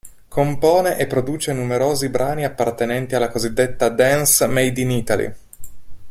Compone 0.27 0.97
e 0.97 1.05
produce 1.05 1.53
numerosi 1.53 2.09
brani 2.09 2.43
appartenenti 2.43 3.13
alla 3.13 3.27
cosiddetta 3.27 3.89
“Dance 3.89 4.47
made 4.47 4.81
in 4.81 4.89
Italy”. 4.89 5.31